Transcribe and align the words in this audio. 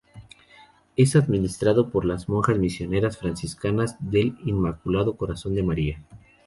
Es 0.95 1.15
administrado 1.15 1.91
por 1.91 2.05
las 2.05 2.27
monjas 2.27 2.57
misioneras 2.57 3.19
franciscanas 3.19 3.97
del 3.99 4.33
Inmaculado 4.47 5.15
Corazón 5.15 5.53
de 5.53 5.61
María. 5.61 6.01